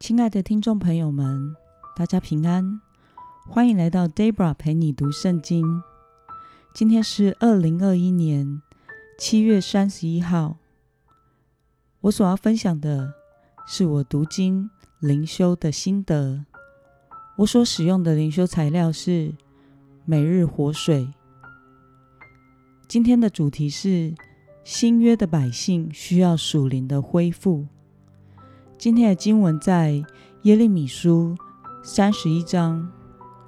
[0.00, 1.54] 亲爱的听众朋友们，
[1.94, 2.80] 大家平安，
[3.46, 5.62] 欢迎来到 Debra 陪你读圣经。
[6.72, 8.62] 今天是二零二一年
[9.18, 10.56] 七月三十一号。
[12.00, 13.12] 我所要分享的
[13.66, 16.46] 是我读经灵修的心得。
[17.36, 19.34] 我所使用的灵修材料是
[20.06, 21.12] 每日活水。
[22.88, 24.14] 今天的主题是
[24.64, 27.66] 新约的百姓需要属灵的恢复。
[28.80, 30.02] 今天的经文在
[30.44, 31.36] 耶利米书
[31.82, 32.90] 三十一章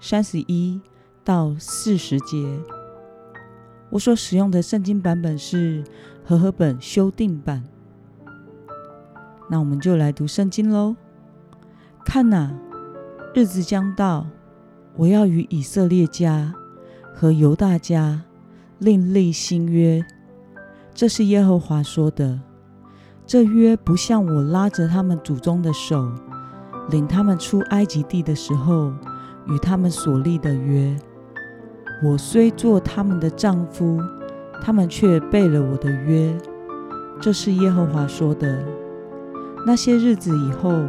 [0.00, 0.80] 三十一
[1.22, 2.58] 到四十节。
[3.90, 5.84] 我所使用的圣经版本是
[6.24, 7.62] 和合本修订版。
[9.48, 10.96] 那我们就来读圣经喽。
[12.04, 12.52] 看哪，
[13.32, 14.26] 日子将到，
[14.96, 16.52] 我要与以色列家
[17.14, 18.20] 和犹大家
[18.80, 20.04] 另立新约。
[20.92, 22.40] 这是耶和华说的。
[23.30, 26.10] 这约不像我拉着他们祖宗的手，
[26.88, 28.92] 领他们出埃及地的时候
[29.46, 30.96] 与他们所立的约。
[32.02, 34.00] 我虽做他们的丈夫，
[34.60, 36.36] 他们却背了我的约。
[37.20, 38.64] 这是耶和华说的。
[39.64, 40.82] 那些日子以后，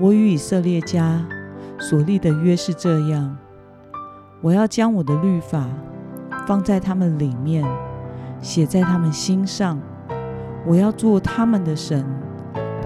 [0.00, 1.24] 我与以色列家
[1.78, 3.36] 所立的约是这样：
[4.40, 5.68] 我要将我的律法
[6.44, 7.64] 放在他们里面，
[8.40, 9.80] 写在他们心上。
[10.66, 12.04] 我要做他们的神，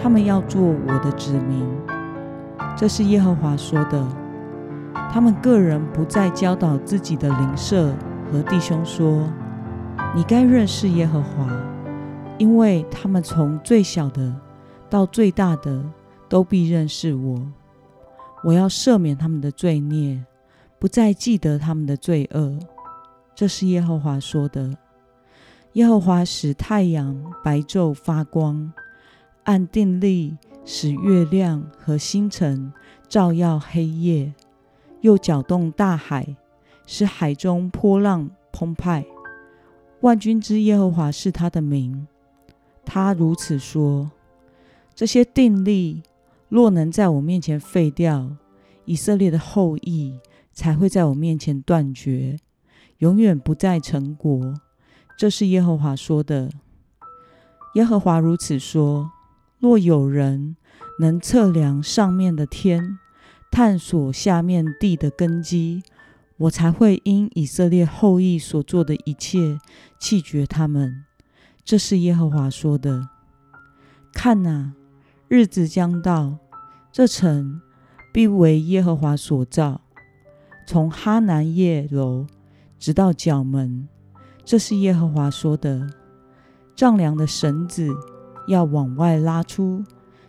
[0.01, 1.67] 他们要做我的子民。
[2.77, 4.07] 这是耶和华说的。
[5.13, 7.95] 他们个人不再教导自己的邻舍
[8.31, 9.29] 和弟兄说
[10.15, 11.49] ：“你该认识耶和华，
[12.39, 14.35] 因为他们从最小的。”
[14.89, 15.85] 到最大的
[16.29, 17.43] 都必认识我。
[18.45, 20.25] 我要赦免他们的罪孽，
[20.79, 22.57] 不再记得他们的罪恶。
[23.35, 24.71] 这是耶和华说的。
[25.77, 28.73] 耶和华使太阳白昼发光，
[29.45, 32.73] 按定力使月亮和星辰
[33.11, 34.33] 照耀黑夜，
[35.03, 36.35] 又搅动大海，
[36.87, 39.05] 使海中波浪澎湃。
[40.01, 42.07] 万军之耶和华是他的名。
[42.83, 44.11] 他如此说。
[44.95, 46.03] 这些定力
[46.49, 48.35] 若能在我面前废掉，
[48.87, 50.19] 以色列的后裔
[50.55, 52.39] 才会在我面前断绝，
[53.01, 54.55] 永远不再成国。
[55.19, 56.51] 这是耶和华说的。
[57.75, 59.11] 耶和华如此说：
[59.59, 60.57] 若有人
[61.01, 62.99] 能测量上面的天，
[63.51, 65.83] 探索下面地的根基，
[66.37, 69.59] 我才会因以色列后裔所做的一切
[69.99, 71.05] 弃绝他们。
[71.65, 73.09] 这是耶和华说的。
[74.13, 74.73] 看哪！
[75.29, 76.39] 日子将到，
[76.93, 77.61] 这城
[78.13, 79.81] 必为耶和华所造，
[80.67, 82.27] 从哈南叶楼
[82.79, 83.89] 直到角门。
[84.47, 85.87] 这是耶和华说的。
[86.77, 87.89] 丈量的绳子
[88.47, 89.83] 要往外拉出，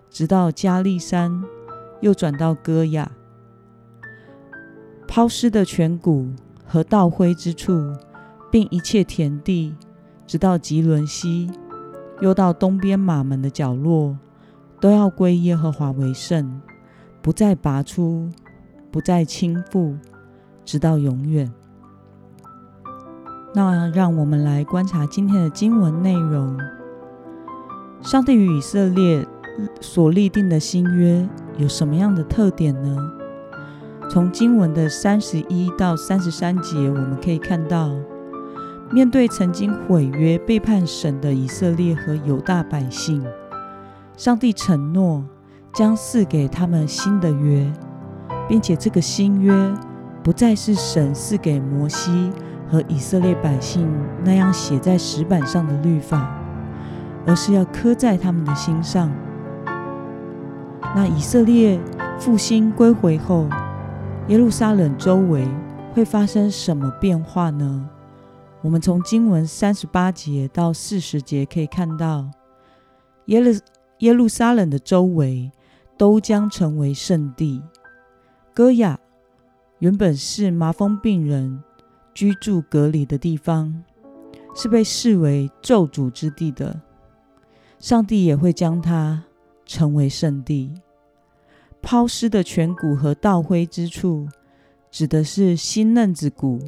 [0.09, 1.43] 直到加利山，
[2.01, 3.11] 又转到戈亚。
[5.07, 6.33] 抛尸的泉谷
[6.65, 7.93] 和倒灰之处，
[8.51, 9.75] 并一切田地，
[10.25, 11.49] 直到吉伦西，
[12.19, 14.17] 又到东边马门的角落。
[14.79, 16.61] 都要归耶和华为圣，
[17.21, 18.29] 不再拔出，
[18.91, 19.97] 不再倾覆，
[20.63, 21.51] 直到永远。
[23.53, 26.57] 那让我们来观察今天的经文内容。
[28.01, 29.27] 上帝与以色列
[29.81, 32.95] 所立定的新约有什么样的特点呢？
[34.09, 37.91] 从经文的三十一到三十三节，我们可以看到，
[38.91, 43.25] 面对曾经毁约、背叛神的以色列和犹大百姓。
[44.15, 45.23] 上帝承诺
[45.73, 47.69] 将赐给他们新的约，
[48.47, 49.53] 并且这个新约
[50.23, 52.31] 不再是神赐给摩西
[52.69, 53.87] 和以色列百姓
[54.23, 56.29] 那样写在石板上的律法，
[57.25, 59.11] 而是要刻在他们的心上。
[60.95, 61.79] 那以色列
[62.19, 63.47] 复兴归回后，
[64.27, 65.47] 耶路撒冷周围
[65.93, 67.89] 会发生什么变化呢？
[68.61, 72.29] 我们从经文三十八节到四十节可以看到，
[73.25, 73.51] 耶路。
[74.01, 75.51] 耶路撒冷的周围
[75.97, 77.63] 都将成为圣地。
[78.53, 78.99] 戈雅
[79.79, 81.63] 原本是麻风病人
[82.17, 83.83] 居住隔离的地方，
[84.55, 86.81] 是被视为咒诅之地的。
[87.77, 89.23] 上帝也会将它
[89.67, 90.73] 成为圣地。
[91.79, 94.27] 抛尸的颧骨和倒灰之处，
[94.89, 96.59] 指的是新嫩子骨，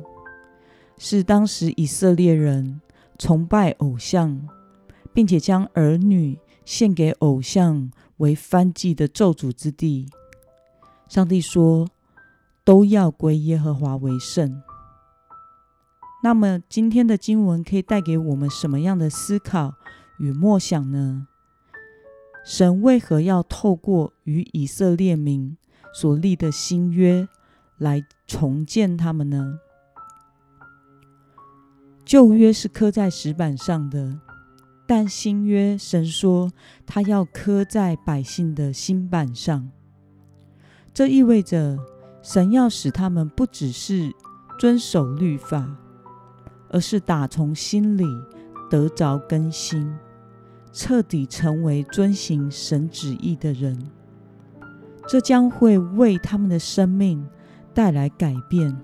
[1.00, 2.80] 是当时以色列人
[3.18, 4.48] 崇拜偶像，
[5.16, 6.38] 并且将儿女。
[6.64, 10.08] 献给偶像为翻祭的咒诅之地，
[11.08, 11.88] 上帝说
[12.64, 14.62] 都要归耶和华为圣。
[16.22, 19.76] 那么今天的经文可以带给我们什么样的思考
[20.18, 21.28] 与默想呢？
[22.46, 25.56] 神为何要透过与以色列民
[25.94, 27.28] 所立的新约
[27.78, 29.60] 来重建他们呢？
[32.04, 34.20] 旧约是刻在石板上的，
[34.88, 36.52] 但新约神说
[36.86, 39.70] 他要刻在百姓的心板上。
[40.94, 41.78] 这意味着
[42.22, 44.12] 神要使他们不只是
[44.58, 45.78] 遵守律法，
[46.70, 48.06] 而是打从心里
[48.70, 49.94] 得着更新，
[50.72, 53.78] 彻底成为遵行神旨意的人。
[55.08, 57.26] 这将会为他们的生命
[57.74, 58.80] 带来改变。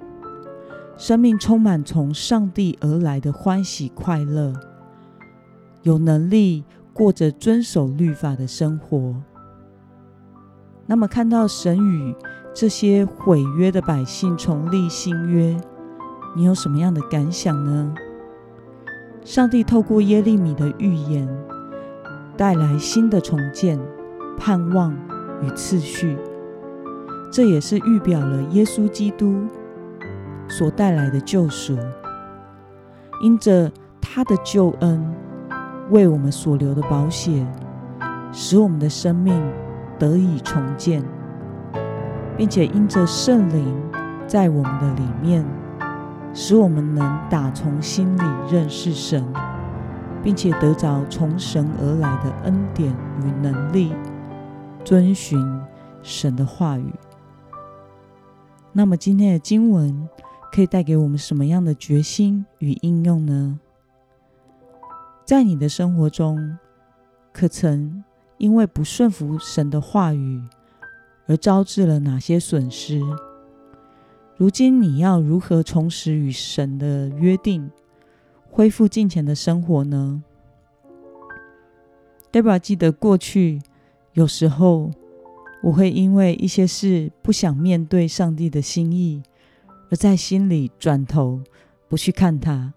[0.98, 4.54] 生命充满从上帝而来的欢喜快乐，
[5.84, 9.16] 有能力过着遵守律法的生活。
[10.88, 12.16] 那么，看到神与
[12.54, 15.60] 这些毁约的百姓重立新约，
[16.36, 17.94] 你有什么样的感想呢？
[19.24, 21.28] 上帝透过耶利米的预言，
[22.36, 23.80] 带来新的重建、
[24.38, 24.94] 盼望
[25.42, 26.18] 与次序，
[27.32, 29.36] 这也是预表了耶稣基督。
[30.48, 31.76] 所带来的救赎，
[33.20, 35.04] 因着他的救恩，
[35.90, 37.52] 为我们所留的保险，
[38.31, 39.42] 使我们的生命
[39.98, 41.04] 得以重建，
[42.38, 43.76] 并且因着圣灵
[44.28, 45.44] 在我们的里面，
[46.36, 48.22] 使我们能打从心里
[48.52, 49.26] 认识神，
[50.22, 53.92] 并且得着从神而来的恩典与能力，
[54.84, 55.40] 遵循
[56.04, 56.94] 神的话语。
[58.72, 60.08] 那么今天的经文。
[60.52, 63.60] 可以带给我们什么样的决心与应用呢？
[65.26, 66.58] 在你的生活中，
[67.34, 68.06] 可曾
[68.38, 70.42] 因为不顺服神的话语
[71.28, 73.02] 而招致了哪些损失？
[74.38, 77.72] 如今你要如何重拾与神的约定，
[78.52, 80.22] 恢复敬前的生活呢
[82.32, 83.62] ？Debra 记得过去
[84.12, 84.92] 有时候
[85.64, 89.24] 我会因为一些事不想面对上帝的心意。
[89.90, 91.42] 而在心里转头
[91.88, 92.74] 不去看他，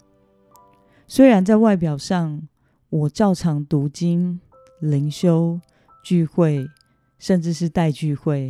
[1.07, 2.47] 虽然在外表上
[2.89, 4.39] 我照常读经、
[4.79, 5.59] 灵修、
[6.03, 6.67] 聚会，
[7.17, 8.47] 甚至是带聚会，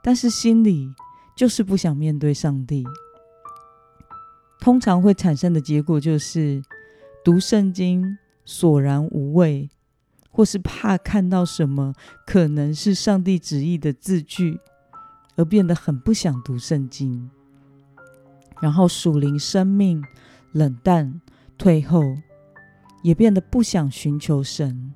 [0.00, 0.94] 但是心里
[1.36, 2.84] 就是不想面对上帝。
[4.58, 6.62] 通常会产生的结果就是
[7.22, 9.68] 读圣经索然无味，
[10.30, 11.92] 或是怕看到什么
[12.26, 14.58] 可能是上帝旨意的字句，
[15.36, 17.30] 而变得很不想读圣经。
[18.60, 20.02] 然后属灵生命
[20.52, 21.20] 冷淡
[21.58, 22.02] 退后，
[23.02, 24.94] 也变得不想寻求神，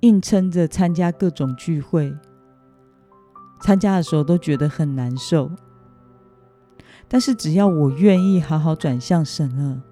[0.00, 2.14] 硬撑着参加各种聚会。
[3.62, 5.50] 参加的时候都觉得很难受，
[7.08, 9.82] 但是只要我愿意好好转向神了，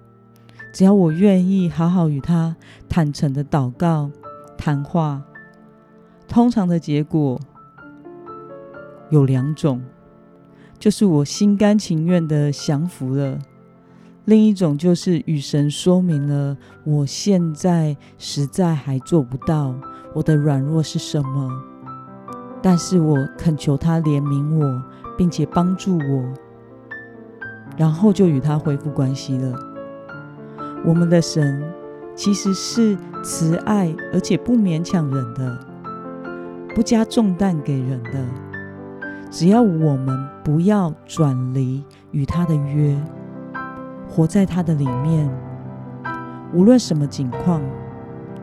[0.73, 2.55] 只要我愿意好好与他
[2.87, 4.11] 坦诚的祷告
[4.57, 5.21] 谈话，
[6.27, 7.39] 通常的结果
[9.09, 9.81] 有两种。
[10.77, 13.37] 就是我心甘情愿的降服了，
[14.23, 16.55] 另一种就是与神说明了
[16.85, 19.75] 我现在实在还做不到，
[20.15, 21.51] 我的软弱是什么，
[22.61, 24.83] 但是我恳求他怜悯我，
[25.17, 26.23] 并且帮助我，
[27.77, 29.53] 然后就与他恢复关系了。
[30.85, 31.63] 我们的神
[32.15, 35.57] 其实是慈爱而且不勉强人的，
[36.75, 38.25] 不加重担给人的。
[39.31, 42.97] 只要我们不要转离与他的约，
[44.07, 45.29] 活在他的里面，
[46.53, 47.61] 无论什么境况，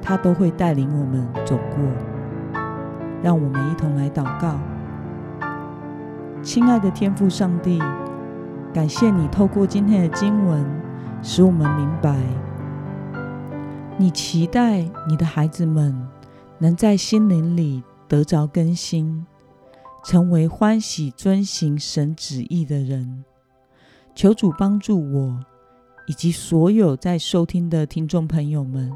[0.00, 2.15] 他都会带领我们走过。
[3.22, 4.58] 让我们一同来祷告，
[6.42, 7.78] 亲爱的天父上帝，
[8.72, 10.64] 感谢你透过今天的经文，
[11.22, 12.16] 使我们明白，
[13.98, 15.94] 你期待你的孩子们
[16.58, 19.26] 能在心灵里得着更新。
[20.04, 23.24] 成为欢喜遵行神旨意的人，
[24.14, 25.40] 求主帮助我，
[26.06, 28.92] 以及所有在收听的听众朋友们，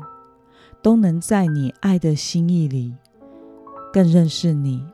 [0.81, 2.95] 都能在你爱的心意里
[3.93, 4.87] 更认识你，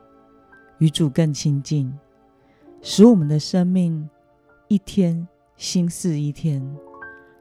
[0.79, 1.93] 与主更亲近，
[2.81, 4.09] 使我们的生命
[4.67, 6.63] 一天新似一天，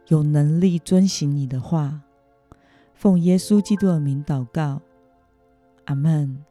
[0.09, 2.01] 有能力遵行你的话。
[2.95, 4.81] 奉耶稣基督的名祷告，
[5.85, 6.45] 阿门。